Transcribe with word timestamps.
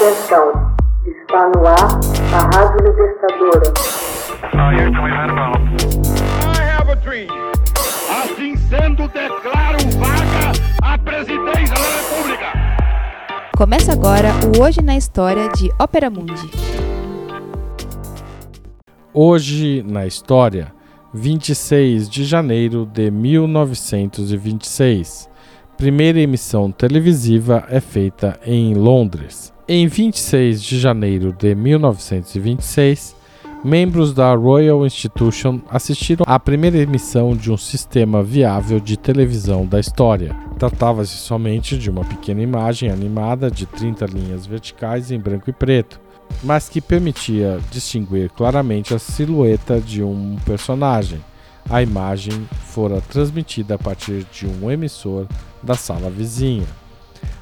Atenção, 0.00 0.48
está 1.04 1.50
no 1.50 1.60
ar 1.66 2.00
a 2.32 2.40
Rádio 2.56 2.80
Libertadora. 2.86 3.68
Assim 8.08 8.56
sendo, 8.56 9.06
declaro 9.08 9.76
vaga 9.98 10.52
a 10.82 10.96
presidência 10.96 11.74
da 11.74 11.82
República. 11.98 12.46
Começa 13.54 13.92
agora 13.92 14.30
o 14.56 14.62
Hoje 14.62 14.80
na 14.80 14.96
História 14.96 15.50
de 15.50 15.70
Ópera 15.78 16.08
Mundi. 16.08 16.50
Hoje 19.12 19.84
na 19.86 20.06
História, 20.06 20.72
26 21.12 22.08
de 22.08 22.24
janeiro 22.24 22.86
de 22.86 23.10
1926 23.10 25.28
primeira 25.76 26.20
emissão 26.20 26.70
televisiva 26.70 27.66
é 27.70 27.80
feita 27.80 28.38
em 28.44 28.74
Londres. 28.74 29.52
Em 29.72 29.86
26 29.86 30.64
de 30.64 30.80
janeiro 30.80 31.32
de 31.32 31.54
1926, 31.54 33.14
membros 33.62 34.12
da 34.12 34.34
Royal 34.34 34.84
Institution 34.84 35.60
assistiram 35.70 36.24
à 36.26 36.40
primeira 36.40 36.76
emissão 36.76 37.36
de 37.36 37.52
um 37.52 37.56
sistema 37.56 38.20
viável 38.20 38.80
de 38.80 38.96
televisão 38.96 39.64
da 39.64 39.78
história. 39.78 40.34
Tratava-se 40.58 41.14
somente 41.18 41.78
de 41.78 41.88
uma 41.88 42.04
pequena 42.04 42.42
imagem 42.42 42.90
animada 42.90 43.48
de 43.48 43.64
30 43.64 44.06
linhas 44.06 44.44
verticais 44.44 45.12
em 45.12 45.20
branco 45.20 45.48
e 45.48 45.52
preto, 45.52 46.00
mas 46.42 46.68
que 46.68 46.80
permitia 46.80 47.60
distinguir 47.70 48.28
claramente 48.30 48.92
a 48.92 48.98
silhueta 48.98 49.80
de 49.80 50.02
um 50.02 50.36
personagem 50.44 51.20
a 51.68 51.80
imagem 51.80 52.48
fora 52.64 53.00
transmitida 53.00 53.76
a 53.76 53.78
partir 53.78 54.26
de 54.32 54.48
um 54.48 54.68
emissor 54.68 55.28
da 55.62 55.76
sala 55.76 56.10
vizinha. 56.10 56.66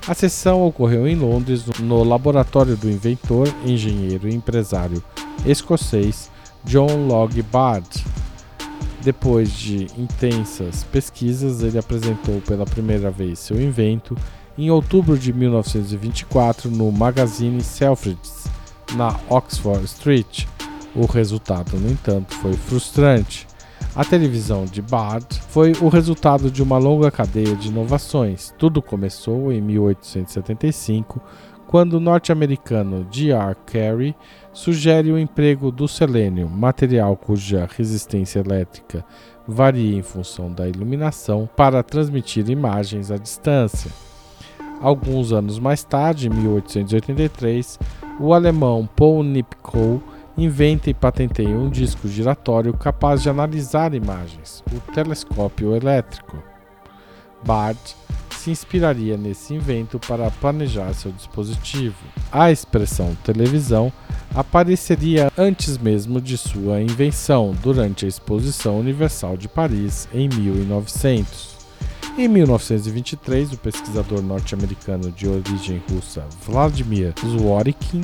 A 0.08 0.14
sessão 0.14 0.66
ocorreu 0.66 1.06
em 1.06 1.14
Londres, 1.14 1.66
no 1.80 2.02
laboratório 2.02 2.74
do 2.78 2.88
inventor, 2.88 3.46
engenheiro 3.62 4.26
e 4.26 4.34
empresário 4.34 5.04
escocês 5.44 6.30
John 6.64 7.06
Log 7.06 7.42
Bard. 7.42 8.06
Depois 9.02 9.52
de 9.52 9.86
intensas 9.98 10.82
pesquisas, 10.84 11.62
ele 11.62 11.76
apresentou 11.76 12.40
pela 12.40 12.64
primeira 12.64 13.10
vez 13.10 13.38
seu 13.38 13.60
invento 13.60 14.16
em 14.56 14.70
outubro 14.70 15.18
de 15.18 15.30
1924 15.30 16.70
no 16.70 16.90
magazine 16.90 17.62
Selfridges, 17.62 18.46
na 18.94 19.14
Oxford 19.28 19.84
Street. 19.84 20.46
O 20.94 21.04
resultado, 21.04 21.78
no 21.78 21.90
entanto, 21.90 22.34
foi 22.36 22.54
frustrante. 22.54 23.46
A 23.98 24.04
televisão 24.04 24.64
de 24.64 24.80
Bard 24.80 25.26
foi 25.48 25.72
o 25.82 25.88
resultado 25.88 26.52
de 26.52 26.62
uma 26.62 26.78
longa 26.78 27.10
cadeia 27.10 27.56
de 27.56 27.66
inovações. 27.66 28.54
Tudo 28.56 28.80
começou 28.80 29.52
em 29.52 29.60
1875, 29.60 31.20
quando 31.66 31.94
o 31.94 32.00
norte-americano 32.00 33.04
G.R. 33.10 33.56
Carey 33.66 34.14
sugere 34.52 35.10
o 35.10 35.18
emprego 35.18 35.72
do 35.72 35.88
selênio, 35.88 36.48
material 36.48 37.16
cuja 37.16 37.68
resistência 37.76 38.38
elétrica 38.38 39.04
varia 39.48 39.98
em 39.98 40.02
função 40.02 40.52
da 40.52 40.68
iluminação, 40.68 41.50
para 41.56 41.82
transmitir 41.82 42.48
imagens 42.48 43.10
à 43.10 43.16
distância. 43.16 43.90
Alguns 44.80 45.32
anos 45.32 45.58
mais 45.58 45.82
tarde, 45.82 46.28
em 46.28 46.30
1883, 46.30 47.76
o 48.20 48.32
alemão 48.32 48.88
Paul 48.94 49.24
Nipkow 49.24 50.00
inventa 50.38 50.88
e 50.88 50.94
patenteia 50.94 51.48
um 51.48 51.68
disco 51.68 52.06
giratório 52.06 52.72
capaz 52.72 53.22
de 53.22 53.28
analisar 53.28 53.92
imagens, 53.92 54.62
o 54.72 54.92
telescópio 54.92 55.74
elétrico. 55.74 56.40
Bard 57.44 57.78
se 58.30 58.52
inspiraria 58.52 59.16
nesse 59.16 59.52
invento 59.52 59.98
para 59.98 60.30
planejar 60.30 60.94
seu 60.94 61.10
dispositivo. 61.10 61.96
A 62.30 62.52
expressão 62.52 63.16
televisão 63.24 63.92
apareceria 64.32 65.32
antes 65.36 65.76
mesmo 65.76 66.20
de 66.20 66.38
sua 66.38 66.80
invenção, 66.80 67.52
durante 67.60 68.04
a 68.04 68.08
Exposição 68.08 68.78
Universal 68.78 69.36
de 69.36 69.48
Paris 69.48 70.08
em 70.14 70.28
1900. 70.28 71.58
Em 72.16 72.28
1923, 72.28 73.52
o 73.52 73.58
pesquisador 73.58 74.22
norte-americano 74.22 75.10
de 75.10 75.28
origem 75.28 75.82
russa 75.90 76.24
Vladimir 76.46 77.12
Zworykin 77.24 78.02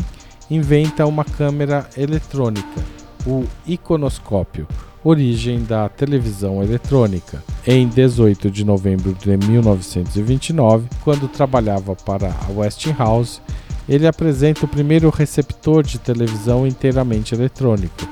inventa 0.51 1.07
uma 1.07 1.25
câmera 1.25 1.89
eletrônica, 1.97 2.83
o 3.27 3.45
iconoscópio, 3.67 4.67
origem 5.03 5.63
da 5.63 5.89
televisão 5.89 6.63
eletrônica. 6.63 7.43
Em 7.67 7.87
18 7.87 8.51
de 8.51 8.65
novembro 8.65 9.15
de 9.15 9.37
1929, 9.37 10.89
quando 11.03 11.29
trabalhava 11.29 11.95
para 11.95 12.29
a 12.29 12.53
Westinghouse, 12.53 13.41
ele 13.89 14.07
apresenta 14.07 14.65
o 14.65 14.69
primeiro 14.69 15.11
receptor 15.11 15.83
de 15.83 15.99
televisão 15.99 16.67
inteiramente 16.67 17.35
eletrônico. 17.35 18.09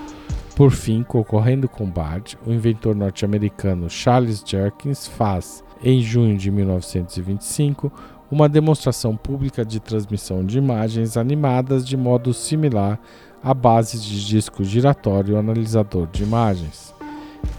Por 0.54 0.70
fim, 0.70 1.03
concorrendo 1.03 1.66
com 1.66 1.91
Bard, 1.91 2.38
o 2.47 2.53
inventor 2.53 2.94
norte-americano 2.94 3.88
Charles 3.88 4.43
Jerkins 4.47 5.06
faz, 5.06 5.64
em 5.82 6.03
junho 6.03 6.37
de 6.37 6.50
1925, 6.50 7.91
uma 8.32 8.48
demonstração 8.48 9.15
pública 9.15 9.62
de 9.62 9.78
transmissão 9.78 10.43
de 10.43 10.56
imagens 10.56 11.19
animadas 11.19 11.87
de 11.87 11.98
modo 11.98 12.32
similar 12.32 12.98
à 13.44 13.53
base 13.53 14.00
de 14.00 14.26
disco 14.26 14.65
giratório 14.65 15.37
analisador 15.37 16.09
de 16.10 16.22
imagens. 16.22 16.94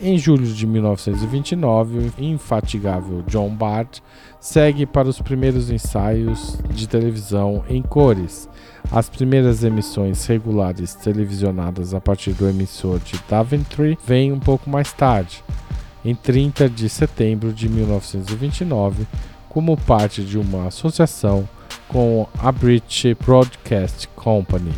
Em 0.01 0.17
julho 0.17 0.47
de 0.47 0.65
1929, 0.65 1.99
o 1.99 2.13
infatigável 2.17 3.21
John 3.27 3.49
Bard 3.49 4.01
segue 4.39 4.87
para 4.87 5.07
os 5.07 5.21
primeiros 5.21 5.69
ensaios 5.69 6.57
de 6.71 6.87
televisão 6.87 7.63
em 7.69 7.83
cores. 7.83 8.49
As 8.91 9.07
primeiras 9.07 9.63
emissões 9.63 10.25
regulares 10.25 10.95
televisionadas 10.95 11.93
a 11.93 12.01
partir 12.01 12.33
do 12.33 12.49
emissor 12.49 12.97
de 12.99 13.13
Daventry 13.29 13.95
vêm 14.07 14.31
um 14.31 14.39
pouco 14.39 14.67
mais 14.71 14.91
tarde, 14.91 15.43
em 16.03 16.15
30 16.15 16.67
de 16.67 16.89
setembro 16.89 17.53
de 17.53 17.69
1929 17.69 19.05
como 19.53 19.77
parte 19.77 20.23
de 20.23 20.37
uma 20.37 20.67
associação 20.67 21.47
com 21.87 22.27
a 22.39 22.51
British 22.51 23.15
Broadcast 23.23 24.07
Company. 24.15 24.73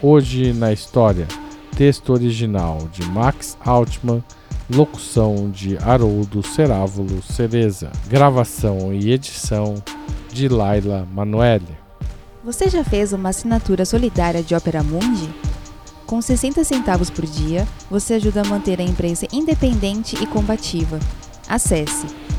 Hoje 0.00 0.52
na 0.52 0.72
história, 0.72 1.26
texto 1.76 2.12
original 2.12 2.88
de 2.92 3.04
Max 3.06 3.58
Altman, 3.64 4.22
locução 4.70 5.50
de 5.50 5.76
Haroldo 5.78 6.42
Cerávulo 6.42 7.20
Cereza, 7.22 7.90
gravação 8.08 8.94
e 8.94 9.10
edição 9.10 9.74
de 10.32 10.48
Laila 10.48 11.06
Manoeli. 11.12 11.76
Você 12.44 12.68
já 12.68 12.84
fez 12.84 13.12
uma 13.12 13.30
assinatura 13.30 13.84
solidária 13.84 14.42
de 14.42 14.54
Opera 14.54 14.82
Mundi? 14.82 15.28
Com 16.06 16.22
60 16.22 16.62
centavos 16.62 17.10
por 17.10 17.26
dia, 17.26 17.66
você 17.90 18.14
ajuda 18.14 18.42
a 18.42 18.44
manter 18.44 18.80
a 18.80 18.84
imprensa 18.84 19.26
independente 19.32 20.16
e 20.22 20.26
combativa. 20.26 20.98
Acesse 21.48 22.06